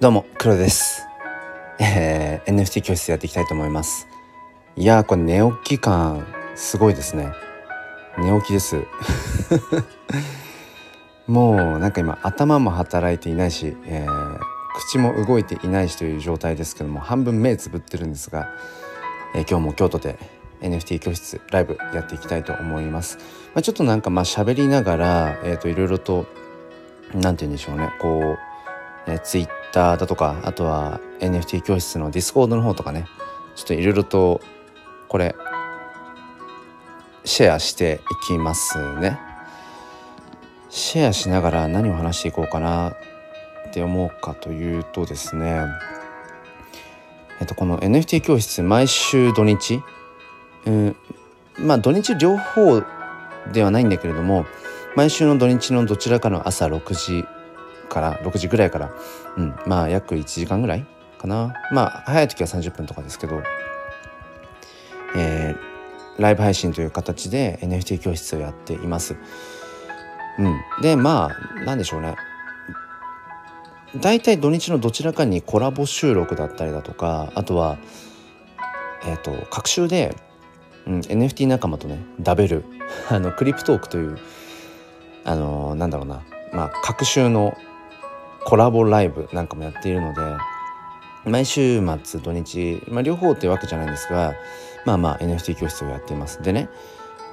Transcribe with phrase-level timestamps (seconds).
[0.00, 1.06] どうも黒です、
[1.78, 4.08] えー、NFT 教室やっていきたいと思います。
[4.76, 7.30] いやこれ寝起き感すごいですね。
[8.18, 8.82] 寝起きです。
[11.28, 14.38] もうなんか今頭も働いていないし、えー、
[14.74, 18.48] 口も動いていないしという状態ですけども半分目つぶってるんですが、
[19.34, 20.18] えー、今日も京都で
[20.60, 23.16] NFT 教室ライブやっていきたいと思います、
[23.54, 26.26] まあ、ちょっとなんかまあ喋りながら、えー、といろいろと
[27.14, 27.90] 何て言うんでしょうね。
[28.00, 28.36] こ
[29.06, 33.06] う、えー、Twitter だとかあとは NFT 教室の Discord の方とかね
[33.56, 34.40] ちょっといろいろと
[35.08, 35.34] これ
[37.24, 39.18] シェアしていきますね。
[40.74, 45.62] シェアしながら何を話していこうかなって思うかというとですね
[47.40, 49.80] えっとこの NFT 教室毎週土日
[50.66, 50.96] うん
[51.58, 52.82] まあ土日両方
[53.52, 54.46] ではないんだけれども
[54.96, 57.24] 毎週の土日のどちらかの朝6時
[57.94, 58.92] から6時ぐらいから、
[59.36, 61.54] うん、まあ約1時間ぐらいかな。
[61.72, 63.42] まあ早い時は30分とかですけど、
[65.16, 69.16] えー、ライブ配信という形で NFT 教室をやっています。
[70.38, 72.16] うん、でまあ何でしょうね。
[73.96, 77.78] 大体土日のどちらかにコラボ収録だったりだとかあとは
[79.06, 80.16] えっ、ー、と各週で、
[80.88, 82.64] うん、NFT 仲間とねダベル
[83.08, 84.18] あのクリプトークという
[85.24, 86.22] あのなんだろうな。
[86.52, 87.56] まあ各週の
[88.44, 90.20] コラボライブなんかもやっているので
[91.24, 94.34] 毎週末土日、まあ、両方ってわけじゃないんですが
[94.84, 96.42] まあまあ NFT 教室をやっています。
[96.42, 96.68] でね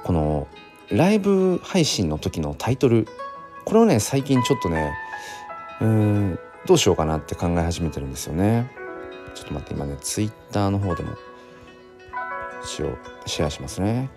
[0.04, 0.48] この
[0.90, 3.06] ライブ配信の時のタイトル
[3.64, 4.92] これをね最近ちょっとね
[5.80, 8.70] うーんどうしようかなって考え始めてるんですよね。
[9.34, 11.12] ちょっと待って今ね Twitter の方でも
[12.64, 12.96] 一応
[13.26, 14.10] シェアしますね。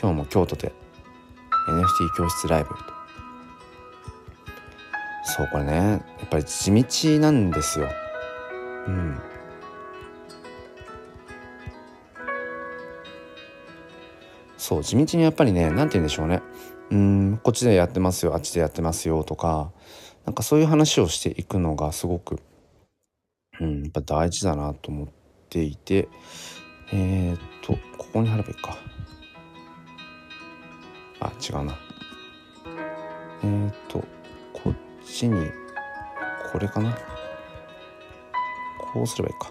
[0.00, 0.72] 今日も京都で
[1.68, 2.97] NFT 教室ライブ。
[5.38, 7.88] そうこれねやっぱり地道なんですよ。
[8.88, 9.20] うん。
[14.56, 16.42] そう地道にやっぱりね何て言うんでしょうね。
[16.90, 19.70] うんこっちでやってますよあっちでやってますよとか
[20.24, 22.40] なんかそういう話をしていくのがすごく、
[23.60, 25.08] うん、やっぱ大事だなと思っ
[25.48, 26.08] ていて
[26.92, 28.76] えー、っとここに貼ればいいか。
[31.20, 31.78] あ違うな。
[33.44, 34.17] えー、っと
[35.08, 35.50] こっちに
[36.52, 36.96] これかな？
[38.92, 39.50] こうすればいいか。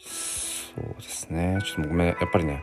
[0.00, 1.58] そうですね。
[1.64, 2.06] ちょっとごめん。
[2.06, 2.62] やっぱりね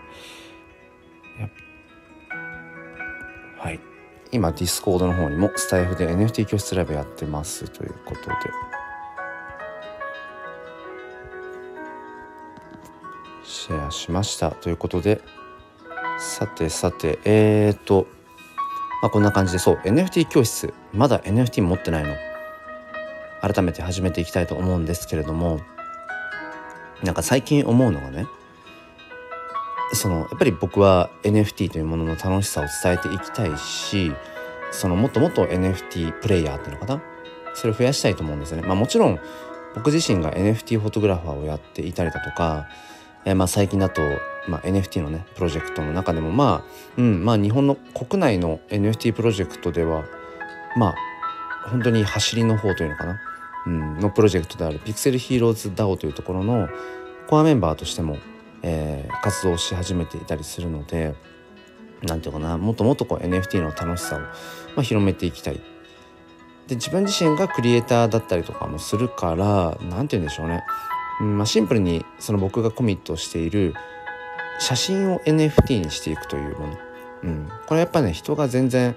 [3.59, 3.79] はい。
[4.31, 8.33] 今 Discord の方にもスタエフで NFT 教室ライブやってますということで。
[13.63, 15.21] シェアしましたということで
[16.19, 18.07] さてさてえーと
[19.01, 22.13] まあこんな感じでそう NFT 教室まだ NFT 持ってないの
[23.41, 25.61] 改めて始めていきたいと思うんですけれども
[27.03, 28.27] なんか最近思うのがね
[29.93, 34.11] そのやっぱり僕は NFT というものの楽しさを伝えていきたいし
[34.71, 37.01] そのもっともっと NFT プレイヤーっていうのかな
[37.53, 38.63] それを増やしたいと思うんですよね。
[38.67, 39.19] まあ、もちろん
[39.75, 42.67] 僕自身が NFT フォトグラファーをやっていたりだとか、
[43.25, 44.01] え、まあ最近だと、
[44.47, 50.03] まあ、NFT のねプロジェクトの中でもまあ、うんまあ、日本の国内の NFT プロジェクトでは
[50.77, 50.95] まあ
[51.69, 53.21] 本当に走りの方というのかな、
[53.67, 56.67] うん、のプロジェクトであるピクセルヒーローズ DAO というところの
[57.27, 58.17] コアメンバーとしても
[58.63, 61.13] えー、活動し始めていたりするので
[62.01, 64.29] 何て言うかなもっともっとこう NFT の楽しさを、ま
[64.77, 65.61] あ、広めていきたい。
[66.67, 70.63] で自分自身がクリエイターだったりとかもするから何て言うんでしょうね、
[71.21, 73.73] うんまあ、シンプルにその僕がコミットしている
[74.59, 76.77] 写真を NFT にしていくというもの、
[77.23, 78.95] うん、これやっぱね人が全然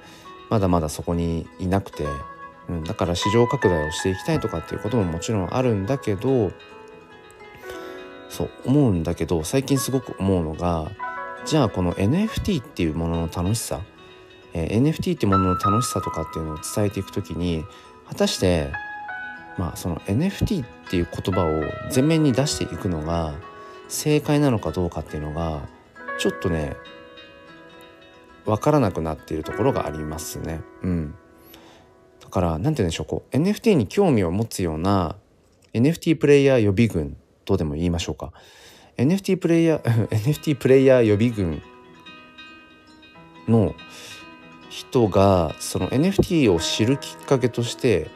[0.51, 2.07] まだまだそこにいなくて、
[2.69, 6.53] うん、だから市場拡大をしていきたいとかっていうことももちろんあるんだけど
[8.29, 10.91] そう思うんだけど最近すごく思うのが
[11.45, 13.81] じゃあこの NFT っていうものの楽しさ、
[14.53, 17.65] えー、NFT っていうものの楽しさとかっていうのを伝えていく時に
[18.09, 18.73] 果たして
[19.59, 21.63] まあその NFT っていう言葉を
[21.95, 23.35] 前面に出していくのが
[23.89, 25.69] 正解なのかどうかっていうのが
[26.19, 26.77] ちょっとね
[28.45, 30.61] 分からなくなっているところがありますね。
[30.83, 31.15] うん、
[32.21, 35.17] だから何て言うんでしょうこう NFT に興味を持つような
[35.75, 38.33] NFT プレイヤー予備軍とでも言いましょうか
[38.97, 41.63] NFT プレイヤー NFT プレイヤー予備軍
[43.49, 43.75] の
[44.71, 48.11] 人がその NFT を知るきっかけとして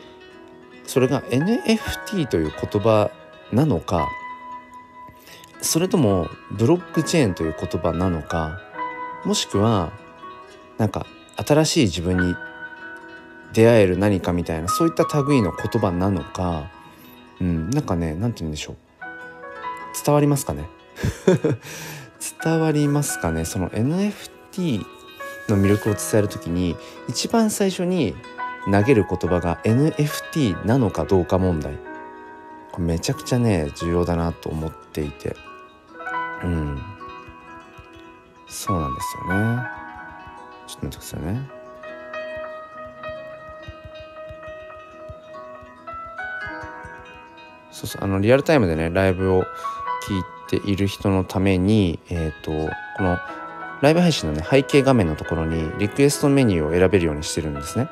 [0.91, 3.13] それが NFT という言葉
[3.53, 4.09] なのか
[5.63, 8.61] それともブロックチェーンという言葉なのか
[9.25, 9.93] もしくは
[10.79, 11.07] なんか
[11.37, 12.35] 新しい自分に
[13.53, 16.69] 出会える何かみたいなそういった類の言葉なのか、
[17.41, 18.77] うん、なんかね何て言うんでしょう。
[20.05, 20.69] 伝わりますかね？
[22.43, 23.45] 伝わりますかね？
[23.45, 24.85] その NFT
[25.49, 26.77] の魅力を伝える時に
[27.09, 28.17] 一番最初に
[28.67, 31.75] 投げる言葉が NFT なのかどうか問題。
[32.73, 35.37] これめちゃくちゃね重要だなと思っていて。
[36.45, 36.83] うん。
[38.49, 39.63] そうなんですよね。
[40.67, 41.61] ちょっと待ってくださいね。
[47.71, 49.43] そうそうあのリアルタイムでねライブを
[50.07, 52.51] 聞いている人のためにえっ、ー、と
[52.97, 53.19] この
[53.81, 57.89] ライブ配信のね背景画面のところにリクエストメニューを選べるようにしてるんですね。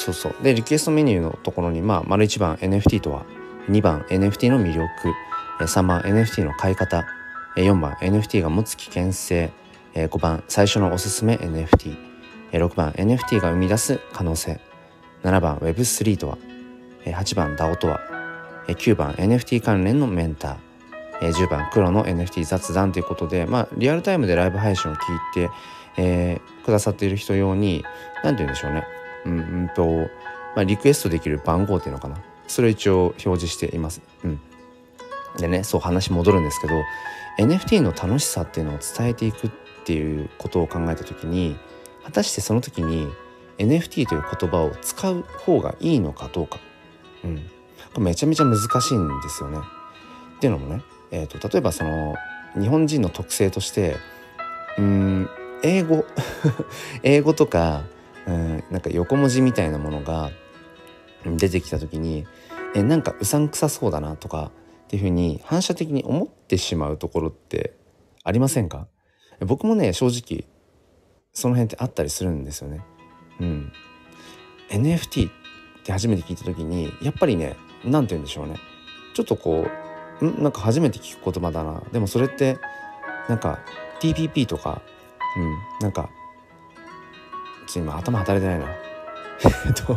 [0.00, 0.34] そうそう。
[0.42, 3.24] でリクエストメニューのところにまあ丸1番 NFT とは
[3.68, 4.88] 2番 NFT の魅力
[5.60, 7.06] 3番 NFT の買い方
[7.56, 9.52] 4番 NFT が持つ危険性
[9.94, 14.60] 5番最初のおすすめ NFT6 番 NFT が生み出す可能性
[15.22, 16.38] 7番 Web3 とは
[17.04, 18.00] 8番 DAO とは
[18.66, 25.50] 9番 NFT 関連のメンター10番黒の NFT 雑談ということで、まあ、リアルタイムでライブ配信を聞いて、
[25.98, 27.84] えー、くださっている人用に
[28.24, 28.84] 何て言うんでしょうね。
[29.24, 29.86] うんうんと、
[30.54, 32.18] まあ、リクエストできる番号っていうのかな。
[32.46, 34.02] それを一応表示しています。
[34.24, 34.40] うん、
[35.38, 36.74] でねそう話戻るんですけど
[37.38, 39.50] NFT の楽しさっていうのを伝えていくっ
[39.84, 41.56] ていうことを考えた時に
[42.04, 43.06] 果たしてその時に
[43.58, 46.58] NFT という言葉を使う方がいいのかどうか。
[47.22, 47.36] うん、
[47.92, 49.58] これめちゃめちゃ難しいんですよね。
[50.36, 52.16] っていうのもね、えーと、例えばその
[52.58, 53.96] 日本人の特性として
[54.78, 55.30] うん
[55.62, 56.04] 英語。
[57.04, 57.82] 英語とか
[58.30, 60.30] うんなんか横文字みたいなものが
[61.24, 62.26] 出てきた時に
[62.74, 64.52] えなんかうさんくさそうだなとか
[64.84, 67.74] っていうふうに反射的に思ってしまうところって
[68.22, 68.86] ありませんか？
[69.40, 70.44] 僕もね正直
[71.32, 72.80] その辺ってあったりするんですよね。
[73.40, 73.72] うん、
[74.68, 75.32] NFT っ
[75.84, 78.56] て初めて聞いた時にやっぱりね何て言うんでしょうね。
[79.14, 79.66] ちょっとこ
[80.20, 80.42] うん？
[80.42, 81.82] なんか初めて聞く言葉だな。
[81.92, 82.58] でもそれって
[83.28, 83.60] なんか
[84.00, 84.82] TPP とか
[85.36, 86.10] うんなんか
[87.70, 88.74] ちょっと今頭働いてないな。
[89.66, 89.94] えっと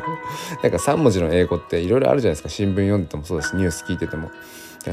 [0.61, 2.49] なんか3文字の英語っていろいろあるじゃないですか。
[2.49, 4.31] 新聞読んでてもそうだしニュース聞いてても。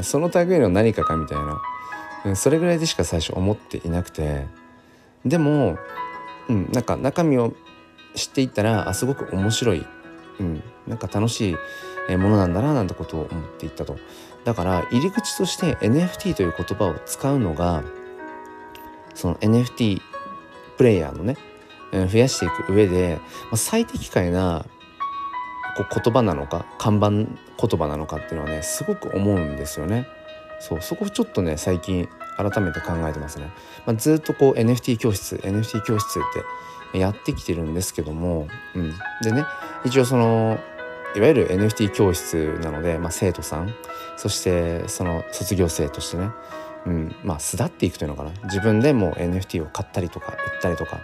[0.01, 1.37] その類の何かかみたい
[2.25, 2.35] な。
[2.35, 4.47] それぐらいでしか最初思っていなくて。
[5.25, 5.77] でも、
[6.49, 7.53] うん、なんか中身を
[8.15, 9.85] 知っていったらあすごく面白い。
[10.39, 11.55] うん、なんか楽し
[12.09, 13.97] いものなんだななんてことを思っていったと。
[14.43, 17.83] だから入り口として NFT という言葉を使うのが
[19.13, 20.01] その NFT
[20.77, 21.37] プレイヤーのね
[21.91, 23.19] 増やしていく上で
[23.55, 24.65] 最適解な
[25.77, 27.27] 言葉なのか看板言
[27.79, 30.07] 葉なのかっていうのはねすごく思うんですよね。
[30.59, 32.07] そうそこちょっとね最近
[32.37, 33.51] 改めて考えてますね。
[33.85, 36.21] まあ、ずっとこう NFT 教室 NFT 教室っ
[36.91, 39.45] てやってきてるんですけども、うん、でね
[39.85, 40.59] 一応その
[41.15, 43.73] いわゆる NFT 教室なので、まあ、生徒さん
[44.17, 46.29] そしてその卒業生としてね、
[46.85, 51.01] うんまあ、巣立っていくというのかな自分でも NFT を買ったりとか売ったりとか、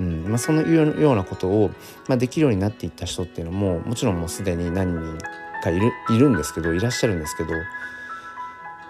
[0.00, 0.24] うん。
[0.28, 1.70] まあ、そのようなことを、
[2.08, 5.18] まあ、できるようになっていった人っていうのももちろんもうすでに何人
[5.62, 7.52] かいるいるんですけどいらっしゃるんですけど、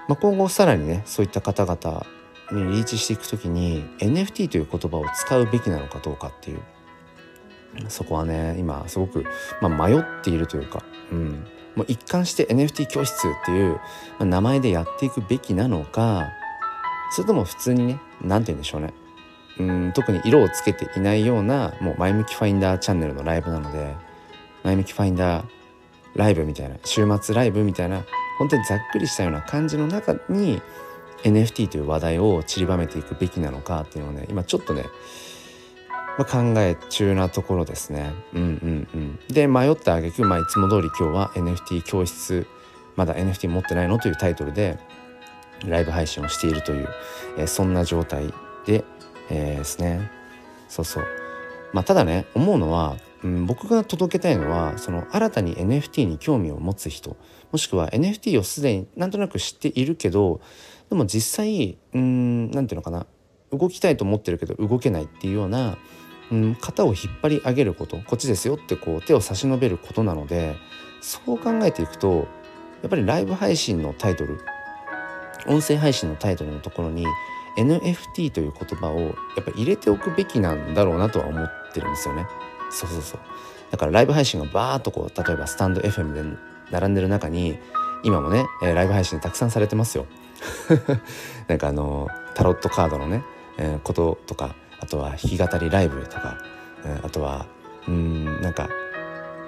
[0.08, 2.06] まあ、今後さらにねそういった方々
[2.50, 6.60] にリーチしていく時に NFT という言葉を使うべきなのかどうかっていう
[7.88, 9.24] そこはね今すごく、
[9.60, 13.80] まあ、迷っているというか、うん、もう一貫して NFT 教室っていう
[14.20, 16.28] 名前でやっていくべきなのか
[17.10, 18.94] それとも普通にね何て言うんでしょうね。
[19.68, 23.94] うん特に色をつけていないようなもう前向きファインダーチャンネルのライブなので
[24.62, 25.46] 前向きファインダー
[26.14, 28.04] ライブみたいな週末ライブみたいな
[28.38, 30.60] 本当にざっくりしたような感じの中に
[31.22, 34.84] NFT という話題を散りばめていくべきなのかっていうのをね今ちょっとね
[36.18, 38.12] まあ、考え中なところですね。
[38.34, 42.46] うんうんうん、で迷った挙句、まあ、いつも通り今日は NFT 教室
[42.96, 44.78] まだ NFT 持ってないのというタイトルで
[45.66, 46.88] ライブ配信をしているという、
[47.38, 48.32] えー、そんな状態
[48.66, 48.84] で、
[49.32, 50.10] えー、ですね。
[50.68, 51.04] そうそう。
[51.72, 57.16] まあ、ただね思うのは、うん、僕が届けたいのはその新たに NFT に興味を持つ人
[57.50, 60.40] もしくは NFT をすでになんとなく知っているけど
[60.90, 63.06] でも実際うん何て言うのかな
[63.50, 65.78] 動きたいと思ってるけど動けないっていうような
[66.30, 70.56] うん、肩を引っ張り上げることこっちですよってこう手を差し伸べることなので
[71.02, 72.26] そう考えていくと
[72.80, 74.40] やっぱりライブ配信のタイトル
[75.46, 77.04] 音声配信のタイトルのところに
[77.56, 82.26] NFT という言葉をやっぱ入れておくべきなんだろうなとは思ってるんですよね。
[82.70, 83.20] そうそうそう
[83.70, 86.38] だからライブ配信がバーっとこう例えばスタンド FM で
[86.70, 87.58] 並んでる中に
[88.02, 90.06] 今もね、え、ライブ配信たくさんされてますよ。
[91.46, 93.24] なんかあのタロットカードのね、
[93.58, 96.38] えー、こととかあとは弾き語りライブとか、
[96.84, 97.46] えー、あとは
[97.86, 98.68] うんなんか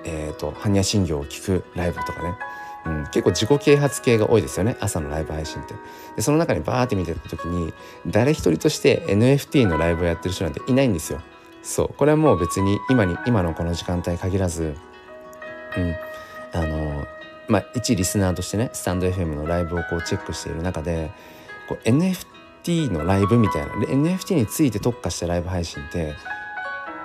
[0.05, 2.37] えっ、ー、と般若心経を聞くライブとかね、
[2.87, 5.75] うん、結構自己啓発系が多いですよね朝のライブ配信って。
[6.17, 7.73] でその中にバーって見てた時に
[8.07, 11.21] 誰一人として NFT のライブをやってる人なんていないんですよ。
[11.63, 11.95] そう。
[11.97, 14.75] これはもう別に今に今のこの時間帯限らず
[15.77, 15.95] うん。
[16.53, 17.07] あの
[17.49, 21.11] まあ一リスナーとしてねスタンド FM のライブをこうチェックしている中で
[21.69, 26.15] こう NFT のライブみたいな NFT について特化したライブ配信って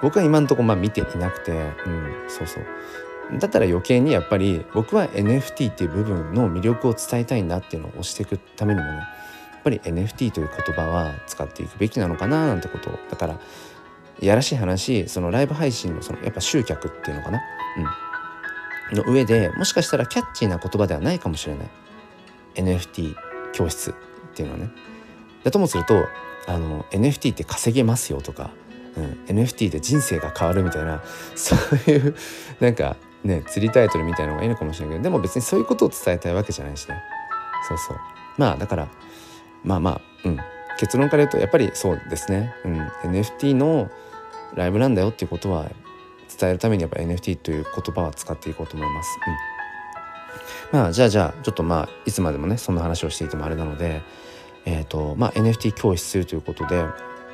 [0.01, 2.65] 僕は今んとこまあ見ていなくて、うん、そうそう。
[3.37, 9.03] だったら余計にやっぱり僕は NFT っていう部分の魅力を伝えたいんだっていうのを押していくためにもねや
[9.59, 13.39] っぱり NFT という言葉は使っていくべきなのかななんてことだから
[14.19, 17.41] やらしい話そのライブ配信のそのやっぱ集客っていうのかな、
[18.91, 21.69] うん、の上でもしかしたらキャッチーな言葉ではないかもしれない。
[22.55, 23.15] NFT
[23.53, 23.93] 教室っ
[24.33, 24.71] ていうのはね。
[25.43, 26.07] だともすると
[26.47, 28.51] あの NFT って稼げますよとか、
[28.97, 31.01] うん、NFT で人生が変わるみたいな
[31.35, 32.15] そういう
[32.59, 37.01] なんかね釣りタイトルみたいなのがいいのかもしれないけどでも別にそういうことを伝えたいわけじゃないしね。
[37.67, 37.97] そうそう。
[38.37, 38.87] まあだから
[39.63, 40.39] まあまあうん。
[40.79, 42.79] 結論から言うとやっぱりそうですね、うん、
[43.11, 43.91] NFT の
[44.55, 45.69] ライブなんだよっていうことは
[46.39, 49.19] 伝えるためにやっぱ NFT という言葉は使っていこうと思います。
[50.71, 54.01] うん、まあじゃあじゃあちょっとまあいつまでもねそんな話をしていてもあれなので、
[54.65, 56.85] えーとまあ、NFT 教室ということで、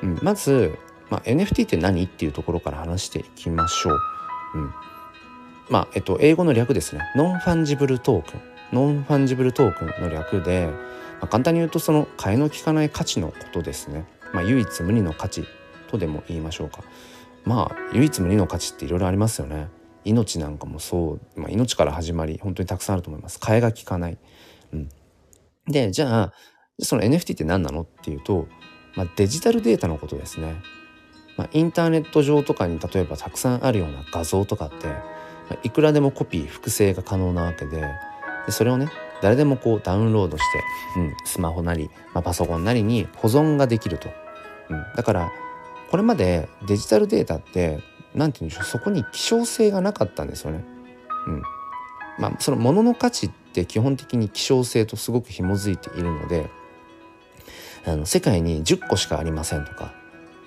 [0.01, 0.79] うん、まず、
[1.11, 3.99] まあ、NFT って何っていうところから話していきましょう。
[4.55, 4.73] うん。
[5.69, 7.01] まあえっと、英語の略ですね。
[7.15, 10.67] non-fungible token。non-fungible token の略で、
[11.19, 15.45] まあ、簡単に言うとその替えの利かない価値のことですね、まあ、唯一無二の価値
[15.87, 16.83] とでも言いましょうか。
[17.45, 19.69] まあ唯一無二の価値っていろいろありますよね。
[20.05, 23.39] 命なんかもそう、まあ、命から始まり本当にたくさんあると思います。
[23.39, 24.17] 替えが利かない、
[24.71, 24.89] うん、
[25.67, 26.33] でじゃあ
[26.79, 28.47] その NFT って何なのっていうと、
[28.95, 30.61] まあ、デジタルデータのことですね、
[31.37, 34.87] まあ、インターネット上とかに例えばたくさんあるような画像とかって
[35.63, 35.69] い。
[35.69, 37.81] くらでもコピー複製が可能なわけで。
[38.45, 38.89] でそれをね
[39.21, 40.43] 誰でもこうダウンロードし
[40.95, 44.09] て、うん、スマホなり、まあ、パソコンなりに保存ができると、
[44.69, 45.31] うん、だから
[45.89, 47.79] これまでデジタルデータって
[48.13, 50.63] 何て言うんでしょうそこに希少性がなかったんですよね。
[51.27, 51.41] うん。
[52.17, 56.49] まあ、その物の価値って基本的に希少性とすごく紐づいているので
[57.85, 59.93] あの世界に10個しかありませんとか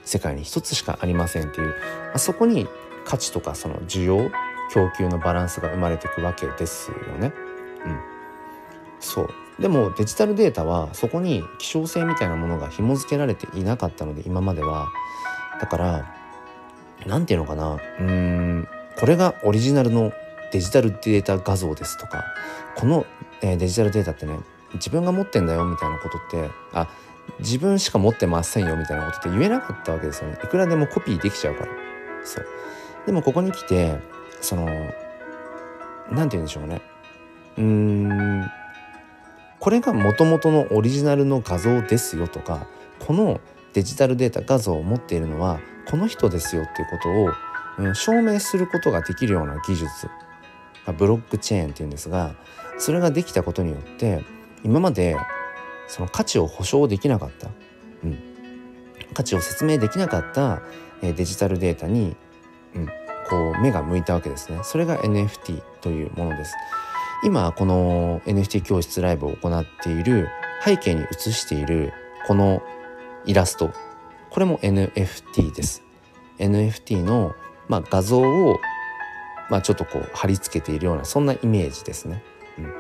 [0.04, 1.74] 世界に1つしかありませんっていう、ま
[2.14, 2.66] あ、そこに
[3.04, 4.30] 価値とかその需要
[4.72, 7.32] 供給のバランスが生まれていくわけですよね。
[7.84, 8.00] うん、
[9.00, 9.28] そう。
[9.60, 14.88] でもデジタルデータはそこに希少性みたいなものが紐付けられていなかったので今までは。
[15.60, 16.14] だから
[17.06, 17.74] 何て言うのかな。
[17.74, 18.68] うーん。
[18.98, 20.12] これがオリジナルの
[20.52, 22.24] デジタルデータ画像ですとか
[22.74, 23.06] この、
[23.42, 24.38] えー、デジタルデータってね
[24.74, 26.88] 自分が持ってんだよみたいなことってあ
[27.40, 30.38] 自分しか持ってませんよみたいなことって言えなかったわけですよね。
[30.42, 31.72] いくらでもコピーできちゃうから。
[32.24, 32.46] そう。
[33.06, 33.98] でもここに来て
[34.40, 34.66] その
[36.10, 36.80] 何て言うんでしょうね。
[37.56, 38.50] うーん。
[39.60, 42.66] これがもともとのオリジナルの画像ですよとか
[43.00, 43.40] この
[43.72, 50.08] デジタルデータ画像を持っているのはこの人ですよっていうことを、うん、証明することができるような技術。
[50.96, 52.34] ブロックチェーンっていうんですが
[52.78, 54.24] それができたことによって
[54.64, 55.16] 今まで
[55.86, 57.48] その価値を保証できなかった、
[58.04, 58.18] うん、
[59.12, 60.62] 価値を説明できなかった、
[61.02, 62.16] デジタルデータに、
[62.74, 62.88] うん、
[63.28, 64.60] こう目が向いたわけですね。
[64.62, 66.54] それが NFT というものです。
[67.24, 70.28] 今この NFT 教室ライブを行っている
[70.64, 71.92] 背景に映している
[72.26, 72.62] この
[73.24, 73.72] イラスト
[74.30, 75.82] これも NFT です。
[76.38, 77.34] NFT の、
[77.68, 78.58] まあ、画像を、
[79.50, 82.22] まあ、ちょっとこう貼り付けているようなそんなイメージですね、
[82.58, 82.72] うん、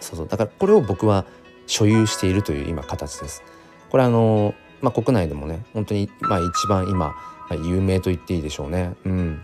[0.00, 0.28] そうそう。
[0.28, 1.24] だからこれを僕は
[1.66, 3.42] 所有しているという今形です。
[3.90, 7.14] これあの、まあ、国内でもね本当に、まあ、一番今、ま
[7.50, 8.94] あ、有名と言っていいでしょうね。
[9.04, 9.42] うん。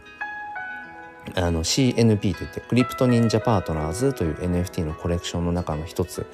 [1.35, 6.27] あの CNP といってクリプト忍者パートナーズという NFT のコレクションの中の一つ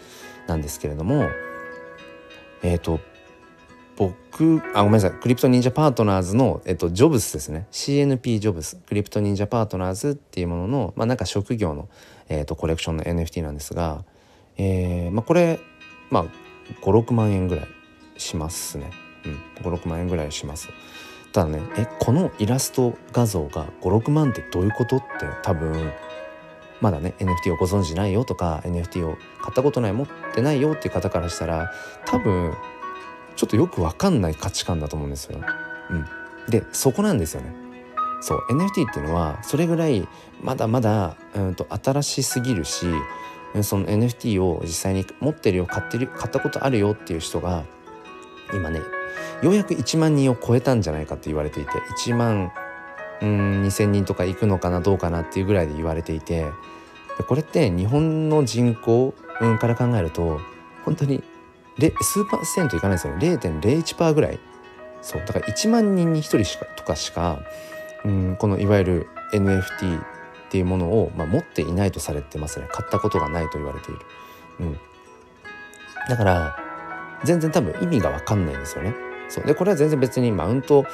[0.49, 1.29] なんですけれども
[2.65, 2.99] えっ、ー、と
[3.97, 5.11] 僕あごめんなさい。
[5.13, 7.67] クリプト忍者パートナーズの、えっと、ジョブスですね。
[7.71, 11.89] CNP ジョブスクリプト忍者パートナーズっていうものの、まあ、なんか職業の、
[12.31, 14.03] えっと、コレクションの NFT なんですが、
[14.57, 15.61] えーまあ、これ、
[16.09, 16.25] まあ、
[16.83, 17.69] 56万円ぐらい
[18.21, 18.91] しますね、
[19.25, 19.41] うん、
[19.73, 20.69] 56万円ぐらいします。
[21.33, 25.07] ただねえこのイラスト画像が56万ってどういうことって
[25.43, 25.93] 多分
[26.81, 31.73] まだね NFT をご存知ないよとか NFT を買ったことない持ってないよっていう方からしたら
[32.07, 32.55] 多分
[33.37, 35.41] ちょっとよくわかんない価値観だと思うんですよ。
[35.91, 36.07] うん、
[36.51, 37.55] でそこなんですよね。
[38.21, 40.07] そう NFT っていうのはそれぐらい
[40.43, 42.87] まだまだうんと新しすぎるし
[43.63, 47.65] その NFT を実際に持ってるよ買ってる買ったことあるよっていう人が
[48.55, 48.81] 今ね
[49.43, 51.71] ようやく1万人を超えたんじゃないかって言われていて
[52.05, 52.53] 1万
[53.23, 56.47] うん2,000人とか行くのかなどうかなっていうぐらいで言われていて
[57.29, 59.15] これって日本の人口、
[59.59, 60.41] から考えると
[60.85, 61.23] 本当に
[62.01, 63.35] 数パーセントいかないですよね。
[63.37, 64.39] 0.01%ぐらい。
[65.01, 65.23] そう。
[65.25, 67.41] だから1万人に1人しかとかしか、
[68.05, 70.03] うん、このいわゆる NFT っ
[70.51, 72.69] ていうものを、まあ、持っていないとされてますね。
[72.71, 74.01] 買ったことがないと言われている、
[74.61, 74.79] うん、
[76.09, 76.57] だから
[77.25, 78.95] 全然多分意味が分かんないんですよね。
[79.29, 79.45] そう。
[79.45, 80.85] でこれは全然別にマウント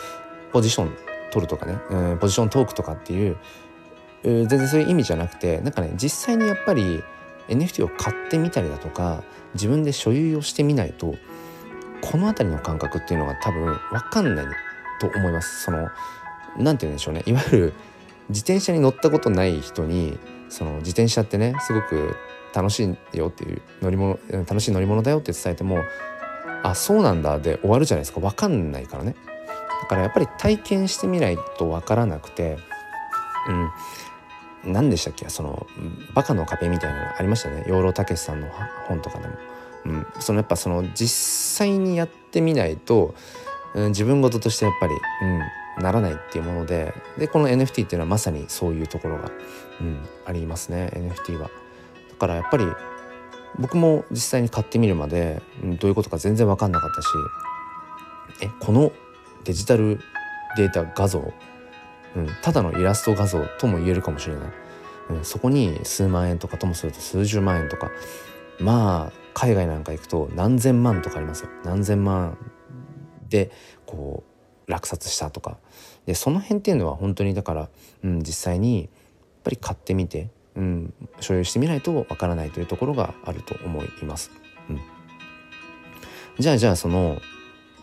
[0.52, 0.96] ポジション
[1.30, 3.36] 取るとかね、うん、ポジショントークとかっていう
[4.22, 7.02] 全然そういう意味じゃなくてなんかね実際にやっぱり
[7.48, 9.22] NFT を買ってみたりだとか
[9.54, 11.14] 自分で所有をしてみないと
[12.00, 14.46] この辺りの感覚っていうのが多分分かんない
[15.00, 15.62] と思います。
[15.62, 15.88] その
[16.58, 17.22] 何て言うんでしょうね。
[17.26, 17.72] いわゆる
[18.28, 20.18] 自転車に乗ったことない人に
[20.48, 22.16] その自転車ってねすごく
[22.54, 25.82] 楽しいよっていう乗り物楽しい乗り物だよって伝えても
[26.62, 27.38] あそうなんだ。
[27.38, 28.20] で終わるじゃないですか。
[28.20, 29.14] 分かんないからね。
[29.82, 32.58] だからやっぱり体験してみないと分からなくて
[33.48, 33.70] うん。
[34.72, 35.28] 何でしたっけ？
[35.28, 35.64] その
[36.12, 37.64] バカの壁みたいなのありましたね。
[37.68, 38.48] 養老孟さんの
[38.88, 39.34] 本とかでも、
[39.84, 43.14] うん、そのやっぱその実際にやってみないと、
[43.74, 44.94] うん、自分事としてやっぱり、
[45.76, 49.30] うん、ならないっていうものででこの NFT っていうのはまさにそういうところが、
[49.80, 50.90] うん、ありますね。
[50.94, 51.48] NFT は。
[52.10, 52.66] だからやっぱり
[53.58, 57.08] 僕も実際に買ってみるまで、うん、どういうことか全然分かんなかったし
[58.42, 58.92] えこの
[59.44, 60.00] デジタル
[60.56, 61.32] データ画像、
[62.16, 64.52] うん、ただのイラスト画像とも言えるかもしれない、
[65.10, 67.90] うん、そこに数万円とかともすると数十万円とか。
[68.58, 71.50] まあ海外なんか行くと何千万とかありますよ。
[71.62, 72.38] 何千万
[73.28, 73.50] で
[73.84, 74.24] こ
[74.66, 75.58] う落札したとか。
[76.06, 77.68] でその辺っていうのは本当にだから、
[78.02, 78.88] うん、実際にやっ
[79.44, 84.30] ぱり買ってみて、うん、所有してみないとわからないというところがあると思います。
[84.70, 84.80] うん、
[86.38, 87.20] じゃあじゃあその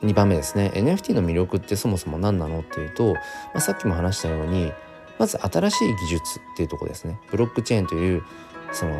[0.03, 0.71] 2番目ですね。
[0.75, 3.19] NFT の魅力ってそもそも何なのっていうと、ま
[3.55, 4.71] あ、さっきも話したように
[5.17, 7.19] まず新しい技術っていうとこですね。
[7.31, 8.23] ブロックチェーンという
[8.71, 8.91] その、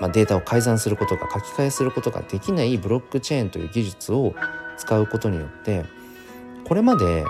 [0.00, 4.34] まあ、データを改ざんすることが書き換えすることができないブロックチェーンという技術を
[4.76, 5.84] 使うことによって
[6.64, 7.24] これまで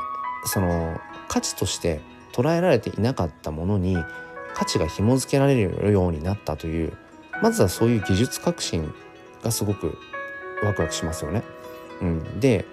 [0.47, 2.01] その価値として
[2.33, 3.97] 捉えられていなかったものに
[4.55, 6.93] 価値が紐付けられるようになったという
[7.43, 8.93] まずはそういう技術革新
[9.43, 9.99] がすごく
[10.63, 11.43] ワクワクしますよね。
[12.01, 12.65] うん、で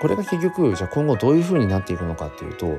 [0.00, 2.78] これが結局じゃあ今後どういうふうになっていくのかっていうと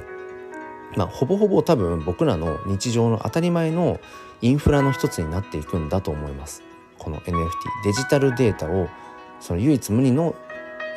[0.96, 4.00] まあほぼほぼ多分僕らの日常の当たり前の
[4.42, 6.64] インフラの一つになっていくんだと思います。
[6.98, 7.50] この NFT
[7.84, 8.90] デジタルデータを
[9.40, 10.36] その唯一無二の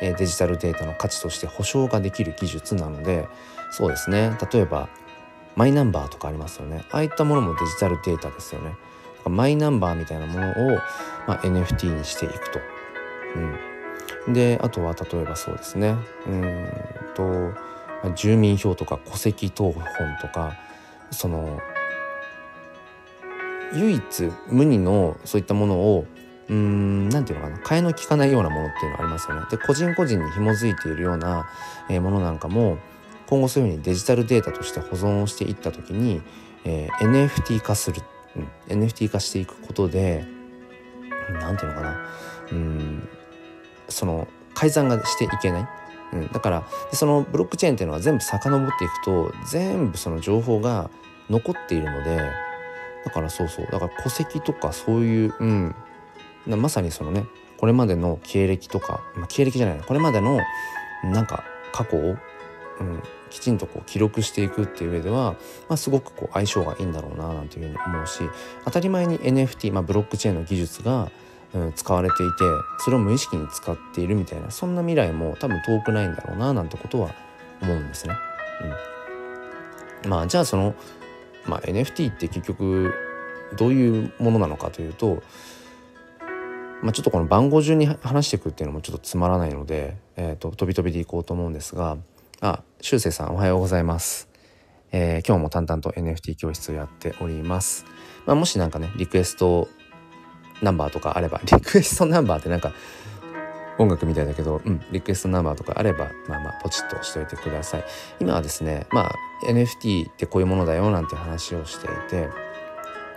[0.01, 3.27] デジタルデータの価値として保証ができる技術なので
[3.71, 4.87] そうですね例えば
[5.59, 6.85] マイナンバーとかありますよね。
[6.89, 8.77] ああいったものもデジタルデータですよね。
[9.25, 10.79] マイナンバーみたいなものを、
[11.27, 12.59] まあ、NFT にしていくと、
[14.27, 15.97] うん、であとは例えばそうですね。
[16.27, 16.69] うん
[17.13, 17.53] と
[18.15, 19.83] 住民票とか戸籍謄本
[20.21, 20.53] とか
[21.11, 21.59] その
[23.73, 26.05] 唯一無二のそういったものを
[26.47, 27.67] うーん何て言うのかな。
[27.67, 29.41] 替えの利かないようなものっていうのがありますよね。
[29.51, 31.49] で個人個人に紐づいているような、
[31.89, 32.77] えー、ものなんかも
[33.29, 36.21] 今後そういうふうにデジタルデータとして保存をしていった時に、
[36.65, 38.01] えー、NFT 化する、
[38.35, 40.25] うん、NFT 化していくことで
[41.39, 42.09] 何て言うのかな。
[42.51, 43.09] うん
[43.87, 45.67] その改ざんがしていけない。
[46.11, 50.89] うん、だからそのブロックチェーンっていうのは全部遡っていくと全部その情報が
[51.29, 52.17] 残っているので
[53.05, 53.67] だからそうそう。
[53.71, 55.75] だから戸籍とかそういう、うん、
[56.47, 57.25] まさにそのね
[57.57, 60.39] これまでの経歴とか、まあ、経歴じゃないこれまでの
[61.03, 62.15] なんか過去を、
[62.79, 65.33] うん、きちんとこう記録していくっていう上では、
[65.67, 68.21] まあ、すごくこう相性がいいんだろうななんていうふうに思うし
[68.65, 71.11] 当たり前に NFT、まあ、ブロックチェーンの技術が、
[71.53, 72.33] うん、使われていて
[72.79, 77.13] それを無意識に使っているみたいなそんな未来も多分遠くないんだろうななんてことは
[77.61, 78.15] 思うんですね。
[80.03, 80.73] うん、まあじゃあその、
[81.45, 82.93] まあ、NFT って結局
[83.57, 85.21] どういうものなのかというと
[86.81, 91.97] まあ、ちょっとこの番号順に話していくっていうのもちょっとつまらないので、えーと、飛び飛びでいこうと思うんですが
[92.41, 94.29] あしゅうせいさんおはようございます、
[94.93, 97.85] えー、今日も淡々と NFT 教室をやっております、
[98.25, 99.67] まあ、もしなんかねリクエスト
[100.61, 102.71] ナンバーとかあれば リクエストナンバーってなんか
[103.77, 107.85] 音楽みたいだけど、うん、リクエストナンバーとかあれば、まあまあ、ポチッとしといてください。
[108.19, 109.15] 今はですね、まあ、
[109.49, 112.27] NFT ってこういうものだよなんて話をしていて、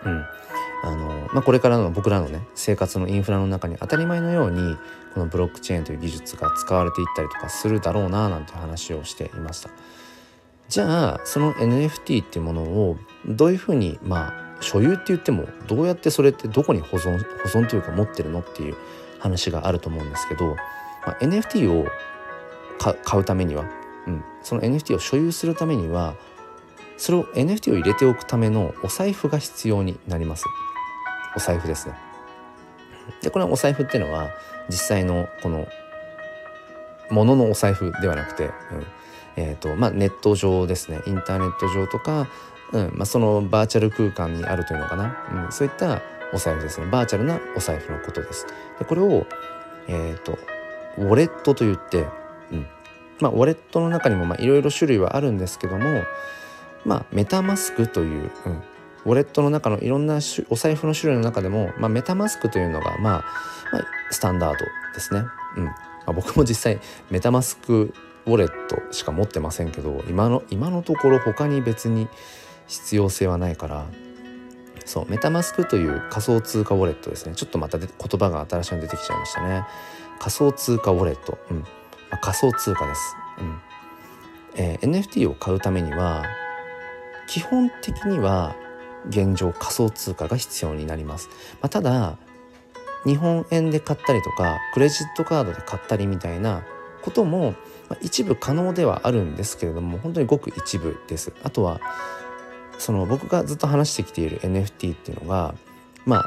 [0.04, 0.24] うん。
[0.82, 4.76] あの、まあ、これからの僕らのね生活のインフラの中に当たり前のように
[5.14, 9.70] このブロックチェーンという技術が使われていったりとかするだろうななんて話をしていました。
[10.68, 18.76] じゃあその NFT っていうものをどういうふうにまあ所有って言ってもどうやってそれってどこに保存保存というか持ってるのっていう
[19.18, 20.56] 話があると思うんですけど、
[21.06, 21.86] まあ、NFT を
[22.78, 23.64] 買うためには、
[24.06, 26.16] うん、その NFT を所有するためには
[26.96, 30.44] それを NFT を入れておくためのお財布が必要になります
[31.36, 31.94] お財布ですね。
[33.22, 34.30] でこれはお財布っていうのは
[34.68, 35.66] 実際のこの
[37.10, 38.52] ものお財布ではなくて、うん。
[39.36, 41.00] えーとまあ、ネット上ですね。
[41.06, 42.28] インターネット上とか、
[42.72, 42.92] うん。
[42.94, 46.86] まあ、そのバーチャル空間にあるというのかな、うん、そういったお財布ですね。
[46.86, 48.46] バーチャルなお財布のことです。
[48.78, 49.26] でこれを、
[49.88, 50.38] えーと、
[50.98, 52.06] ウォレットと言って、
[52.50, 52.66] うん。
[53.20, 56.02] まあ、ウォレットの中にもいろいろ種類はあるんですけども、
[56.84, 58.62] まあ、メタマスクという、うん、
[59.04, 63.24] ウォレットの中のいろんなお財布の種類の中でも、まあ、メタマスクというのが、まあ、
[63.72, 65.24] まあ、スタンダードですね。
[65.56, 65.64] うん。
[65.64, 65.74] ま
[66.06, 67.94] あ、僕も実際メタマスク
[68.26, 72.08] ウォレットしか持ってませんけど今の今のところ他に別に
[72.66, 73.86] 必要性はないから。
[74.84, 77.34] そうメタマスクという仮想通貨ウォレットですね。
[77.36, 79.64] ちょっとまた言葉が新しいの出てきちゃいましたね。
[80.18, 81.60] 仮想通貨ウォレット、うん。
[81.60, 81.66] ま
[82.10, 83.60] あ、仮想通貨です、うん。
[84.56, 86.24] えー、NFT を買うためには
[87.28, 88.56] 基本的には
[89.08, 91.28] 現状仮想通貨が必要になります、
[91.60, 92.18] まあ、ただ
[93.04, 96.62] 日本円で買ったりとかクレジットカードで買ったりみたいな
[97.02, 97.54] ことも、
[97.88, 101.32] まあ、一部可能ではあるんですけれども本当にごく一部です。
[101.42, 101.80] あとは
[102.78, 105.54] その僕がずっと話してきている NFT っていうのが
[106.06, 106.26] まあ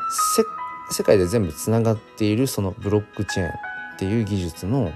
[0.91, 3.53] 世界で全部つながっているそのブロックチェーンっ
[3.97, 4.91] ていう技術の、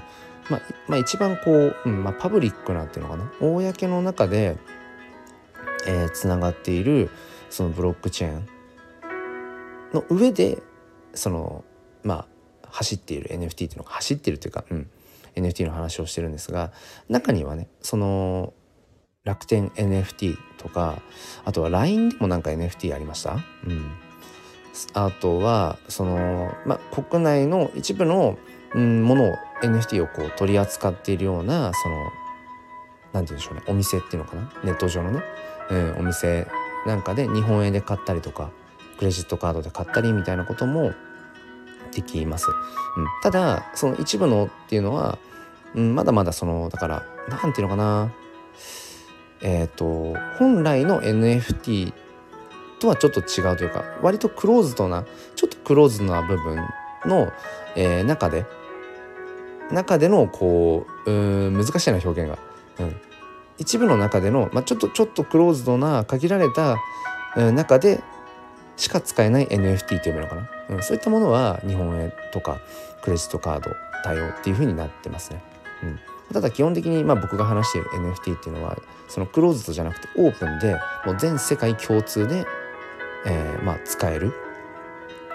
[0.50, 3.32] まあ、まあ、一番こう、うんまあ、パブリックなっていうのかな。
[3.40, 4.58] 公の中で
[5.88, 7.10] えー、つながっている
[7.50, 8.48] そのブロックチェーン
[9.94, 10.62] の上で
[11.14, 11.64] その
[12.04, 12.26] ま
[12.64, 14.90] あ走っている NFT っていうのが走っているというか、うん、
[15.36, 16.72] NFT の話をしてるんですが
[17.08, 18.54] 中にはねその
[19.24, 21.02] 楽天 NFT とか
[21.46, 23.92] あとは LINE でもなんか NFT ありました、うん、
[24.94, 28.38] あとはその、まあ、国内の一部の、
[28.74, 31.96] うん、ものを NFT をこう取り扱っているようなその
[33.12, 34.52] 何て言うんでしょうねお店っていうのかな？
[34.64, 35.22] ネット上のね
[35.70, 36.48] うん、お店
[36.86, 38.52] なんかで日本円で買ったりとか
[38.98, 40.94] クレジットカードで買ったりみたいなことも
[41.92, 42.48] できます。
[42.50, 45.18] うん、ただその一部のっていうのは、
[45.76, 48.12] うん、まだまだそのだから何ていうのかな。
[49.42, 51.94] えっ、ー、と本来の NFT
[52.80, 56.58] とはちょっと違うというか割とクローズドなちょっとクローズドな部分
[57.06, 57.32] の、
[57.76, 58.46] えー、中で
[59.72, 62.38] 中でのこうう難しいな表現が、
[62.80, 62.96] うん、
[63.60, 66.78] 一部の中での、まあ、ちょっとちょっとクローズドな限られた
[67.36, 68.02] 中で
[68.78, 72.60] しか使えない NFT というのかな、うん、そういったものは日本円とか
[73.02, 73.72] クレジットカード
[74.04, 75.44] 対応っていうふうになってますね。
[75.84, 76.00] うん、
[76.34, 78.78] ただ基本的にまあ僕が話している NFT っていうのは
[79.10, 82.46] そのクローズドじゃなくてオープンでもう全世界共通で、
[83.26, 84.34] えー、まあ使える、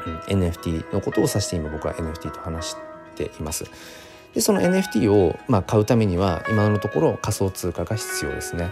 [0.07, 2.77] うん、NFT のことを指して今僕は NFT と話し
[3.17, 3.65] ています。
[4.35, 8.70] でその NFT をまあ買うためには今のところ仮想通貨が必要ですね。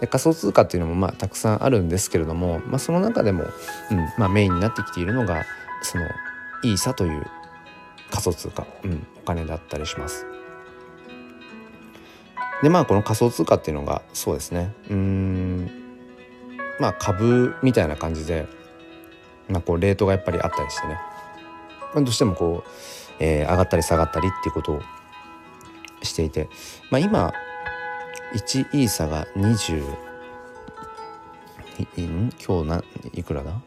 [0.00, 3.44] で仮想通貨っていうのもまあたくさんあるんですけれども、まあ、その中でも、
[3.90, 5.44] うんまあ、メインになってきているのが
[5.82, 6.04] その
[6.64, 7.26] イーサという
[8.10, 10.26] 仮想通貨、うん、お金だったりします。
[12.62, 15.70] でまあこの仮想通貨っていうのがそうですねうん
[16.78, 18.46] まあ株みたいな感じで、
[19.48, 20.94] まあ、こうレートがやっぱりあったりしてね、
[21.94, 22.70] まあ、どうしてもこう、
[23.18, 24.80] えー、上がったり下がったりっていうことを
[26.04, 26.48] していて、
[26.90, 27.32] まあ、今
[28.34, 29.84] 1イーサが20
[32.46, 32.84] 今日な
[33.14, 33.60] いくらだ？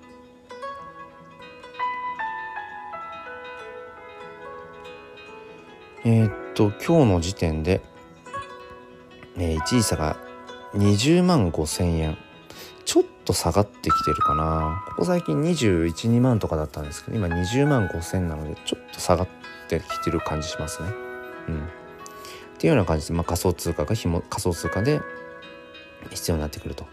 [6.05, 7.81] え、っと今日の時点で、
[9.37, 10.17] えー、1イーサが
[10.75, 12.17] 20万5千円。
[12.85, 14.83] ちょっと下がってきてるかな。
[14.89, 19.27] ここ最近212万とかだったんですけど今20万5千なのでちょっと下がっ
[19.67, 20.89] てきてる感じしますね。
[21.49, 21.67] うん。
[22.65, 24.99] ていうような感じで、まあ、仮想通貨がひも仮想通貨で
[26.09, 26.87] 必要になってくると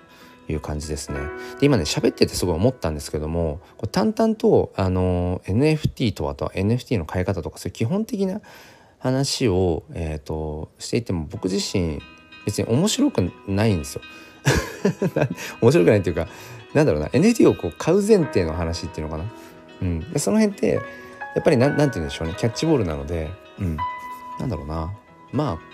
[0.48, 1.18] いう感じですね。
[1.60, 8.42] で今ね喋っててすごい思ったんですけどもこれ淡々とあの NFT とあとは NFT の買い方とかそういう基本的な
[8.98, 12.00] 話を、えーと、していても僕自身
[12.44, 14.02] 別に面白くないんですよ。
[15.62, 16.28] 面白くないっていうか
[16.74, 19.32] なんだろうな NFT をこう買う前提の話っていうのかな。
[19.80, 20.80] うん、でその辺って
[21.34, 23.78] やっぱり何て言うんでしょうねキャッチボールなので、うん、
[24.38, 24.92] なんだろうな
[25.32, 25.72] まあ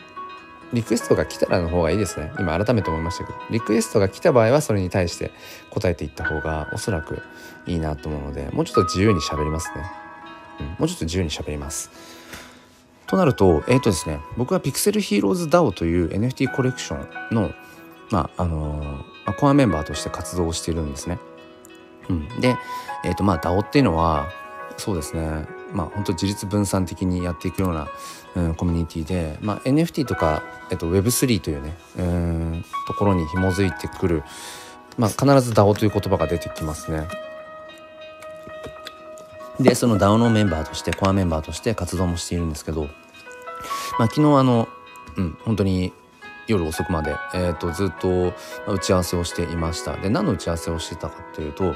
[0.73, 2.31] リクエストが来たらの方がいいですね。
[2.39, 3.39] 今改めて思いましたけど。
[3.51, 5.31] リクエストが来た場合はそれに対して
[5.71, 7.23] 答えていった方がおそらく
[7.67, 9.85] いいなと思うのでもうちょっと自由に喋りますね、
[10.61, 11.91] うん、もうちょっと自由に喋ります。
[13.07, 17.51] となるとえっ、ー、とですね僕はピクセルヒーローズ DAO という NFT コレクションの
[18.11, 21.19] まああのま、コアメンバーとして活動をしているんですね。
[22.09, 22.57] うん、で、
[23.05, 24.31] えーとまあ、DAO っていうのは
[24.77, 25.47] そうですね。
[25.73, 27.89] まあ本当自立分散的にやっていくような、
[28.37, 34.23] うん、コミュニティで、まあ、NFT とか、えっと、Web3 というねうんところに紐づいてくる、
[34.97, 37.07] まあ、必ず DAO という言葉が出てきますね。
[39.61, 42.85] でその DAO のメンバーとしてコアメンバーとして活動もしているんですけど、
[43.99, 44.69] まあ、昨日あの、
[45.17, 45.93] うん、本当に
[46.47, 48.33] 夜遅くまで、えーと、ずっと
[48.67, 51.75] 打ち合わせをしていましたで何の打ち合わせをしてたかというと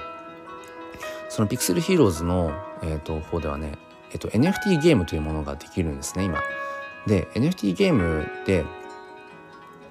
[1.33, 3.79] そのピクセルヒーローズの、えーと、方ではね、
[4.11, 6.43] えーと、NFT ゲームというものができるんですね今。
[7.07, 8.67] で NFT ゲームで、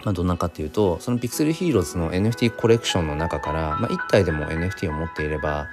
[0.06, 5.68] まあ、どんなかっていうとそのピクセルヒーローズの NFT コレクションの中から、まあ、1体でも NFT を持っていれば、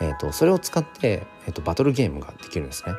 [0.00, 2.94] えー、とそれを使って、えー、とバトルゲームができるんですね。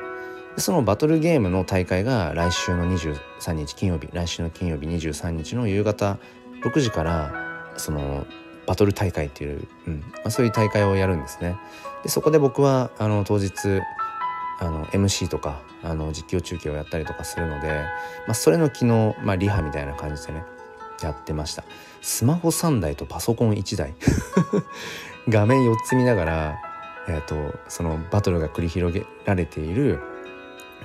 [0.56, 6.18] でそのバトルゲームの大会が来週の23日金曜日来週の金曜日23日の夕方
[6.64, 7.34] 6時から
[7.76, 8.26] その
[8.66, 11.58] バトル大会っていう、うんまあ、そういう大会をやるんですね。
[12.04, 13.82] でそこで僕はあの当日
[14.60, 17.84] あの MC とかあの実況中継をやったりとかするので、
[18.28, 20.44] まあ、それの昨日、まあ、リハみたいな感じでね
[21.02, 21.64] やってました。
[22.02, 23.94] スマホ3台とパソコン1台。
[25.28, 26.60] 画面4つ見ながら、
[27.08, 30.00] えーとそのバトルが繰り広げられている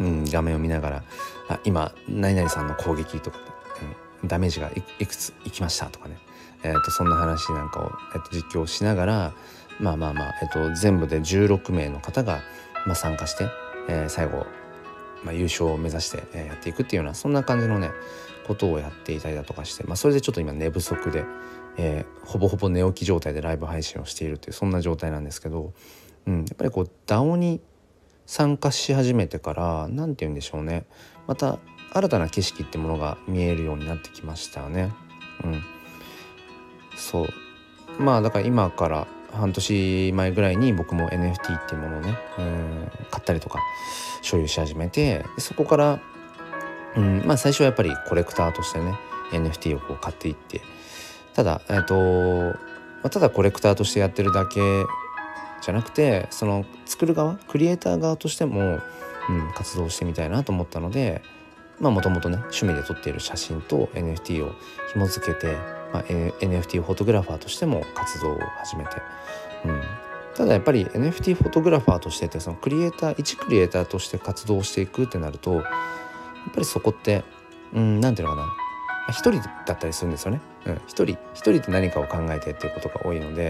[0.01, 1.03] うん、画面を見ながら
[1.49, 3.39] 「あ今何々さんの攻撃」とか、
[4.23, 6.19] うん、ダメージがいくついきましたとかね、
[6.63, 9.33] えーと、そんな話なんかを、えーと、実況しながら
[9.81, 12.41] まあまあまあ、えーと、全部で16名の方が、
[12.87, 13.49] まあ、参加して、
[13.89, 14.47] えー、最後、
[15.25, 17.91] まあ、優勝を目指して、えー、やっていくっていうようなそんな感じのね
[18.47, 21.25] ことをやっていたりだとかして、まあ、それでちょっと今寝不足で、
[21.77, 25.73] えー、ほぼほぼ寝起き状態でライブ配信をしているというそんな状態なんですけど、
[26.27, 27.61] うん、やっぱりこう DAO に
[28.27, 30.85] 参加し始めてから何て言うんでしょうね。
[31.27, 31.59] また
[31.95, 34.93] 新たな景色ってものが見えるようになってきましたよね。
[35.45, 35.63] うん、
[36.95, 37.29] そう。
[38.03, 43.59] まあだから今から半年前ぐらいに僕も NFT っていうものをねうん買ったりとか
[44.23, 46.01] 所有し始めてそこから、
[46.97, 48.99] うん、まあ最初はやっぱりコレクターとしてね
[49.33, 50.61] NFT をこう買っていって
[51.35, 52.55] ただえっ、と、ま
[53.05, 54.61] あ、ただコレクターとしてやってるだけ
[55.61, 61.23] じゃなくてその作る側クリエイター側としても、うん、活動してみたいなと思ったので
[61.81, 64.53] もともとね趣味で撮っている写真と NFT を
[64.93, 65.53] 紐付けて、
[65.93, 68.91] まあ、NFT フォトグラファーとしても活動を始めて、
[69.65, 69.83] うん、
[70.35, 75.63] ただやっぱり NFT フォトグラファーとしてってそのクリエイター一クリエイターとして活動していくってなるとやっ
[76.53, 77.25] ぱりそこって
[77.73, 78.69] うん何ていうのかな。
[79.11, 80.41] 一人だったりするんですよね。
[80.67, 83.45] うん、一人一人で何かを考えてっていうことが多いので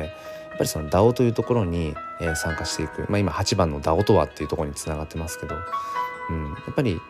[0.50, 5.56] やっぱりその DAO というところに、えー、参加していく、まあ、今8番の DAO とはっていうところにつながってますけど、
[6.30, 7.00] うん、やっぱり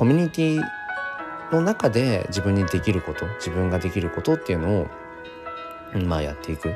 [0.00, 0.62] コミュニティ
[1.52, 4.86] の中で自分にできること自分ができることっていうのを、
[6.06, 6.74] まあやっていく、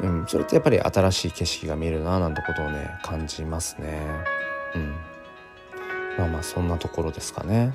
[0.00, 4.06] うん、それってやっぱり新しい景色が見えるななんてことをね感じますね。
[4.76, 4.94] うん、
[6.18, 7.74] まあまあそんなところですかね。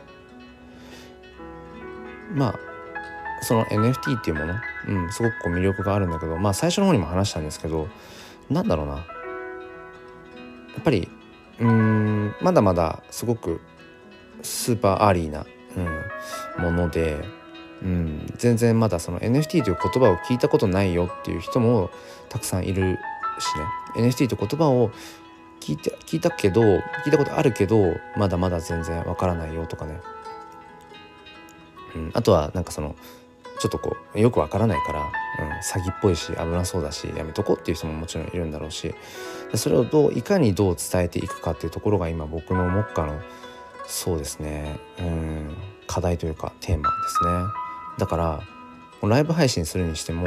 [2.33, 2.59] まあ
[3.41, 4.53] その NFT っていうもの、
[4.87, 7.89] うん、すごくこう魅力があるんだけどまあ最初の方にも話したんですけど
[8.49, 9.01] なんだろうなや
[10.79, 11.09] っぱり
[11.59, 13.59] うんまだまだすごく
[14.41, 15.45] スーパーアリーな、
[16.57, 17.23] うん、もので、
[17.81, 21.89] うん、全然まだその NFT という言葉を聞いたことないよっていう人も
[22.29, 22.97] たくさんいる
[23.39, 24.09] しね。
[24.09, 24.91] NFT という言葉を
[25.59, 29.99] 聞いて聞いたけど聞いたことあるけどまだまだ全然わからないよとかね、
[31.95, 32.95] うん、あとはなんかその
[33.59, 35.07] ちょっとこうよくわからないから、うん、
[35.59, 38.93] 詐欺っぽいし危なそうだしやめとこうっていう人ももちろんいるんだろうし。
[39.53, 43.19] それをどういかにどう伝えていくかっていうところが今僕の目下の
[43.87, 44.79] そうですね。
[44.99, 45.55] うん。
[45.87, 47.29] 課題というかテーマですね。
[47.97, 48.41] だから
[49.07, 50.25] ライブ配信するにしても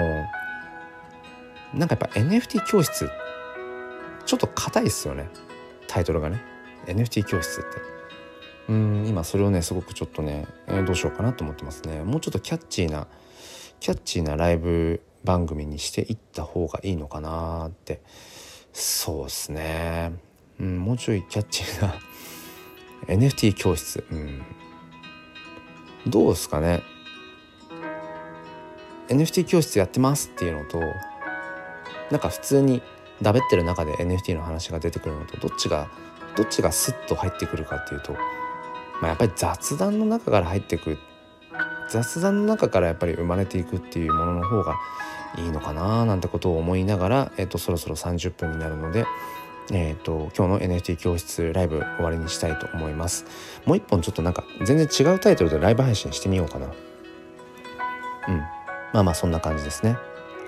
[1.75, 3.11] なんかやっぱ NFT 教室
[4.25, 5.29] ちょっと硬いっすよね。
[5.87, 6.43] タイトルがね。
[6.87, 7.69] NFT 教室って。
[8.69, 12.03] うん今それをねすごくちょっとね、えー、どうしようかなと思ってますね。
[12.03, 13.07] もうちょっとキャッチーな
[13.81, 18.01] キャッチーなライブ番組にしていった方がいいのかなって。
[18.73, 20.13] そうですね、
[20.61, 21.95] うん、もうちょいキャッチーな
[23.09, 24.43] NFT 教室、うん、
[26.07, 26.83] どうですかね
[29.09, 30.79] ？NFT 教室やってますっていうのと
[32.11, 32.83] なんか普通に
[33.23, 35.89] だべってる中で NFT の話が出てくるのとどっちが
[36.37, 38.15] どっちがスッと入ってくるかっていうと
[39.01, 40.99] まあ、やっぱり雑談の中から入ってく
[41.89, 44.75] 雑談の中からやっぱり生まれていくっていうものの方が
[45.37, 49.07] いいのかななんてことを思いながら、えー、とそろそろ30分になるので、
[49.71, 53.27] えーと、今日の NFT 教室ライブ終わりにしたいと思います。
[53.67, 56.67] もう一本ちょっとなんか全然違うタイトルでライブ配信してみようかな。
[56.67, 56.71] う
[58.31, 58.37] ん。
[58.93, 59.99] まあまあそんな感じですね。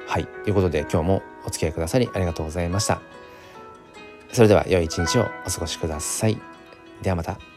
[0.06, 0.26] はい。
[0.26, 3.00] ということで今日もお付き合いくださりありがとうございました。
[4.33, 6.38] それでは良い一日をお過ごしください。
[7.02, 7.49] ではまた。